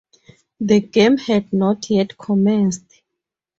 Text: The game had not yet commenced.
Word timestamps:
The 0.59 0.79
game 0.79 1.17
had 1.17 1.53
not 1.53 1.87
yet 1.91 2.17
commenced. 2.17 3.03